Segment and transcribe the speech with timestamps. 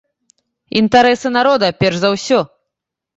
[0.79, 2.39] Інтарэсы народа перш за ўсё!